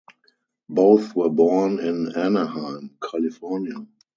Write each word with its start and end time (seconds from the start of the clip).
Both 0.67 1.15
were 1.15 1.29
born 1.29 1.77
in 1.77 2.11
Anaheim, 2.15 2.97
California. 2.99 3.85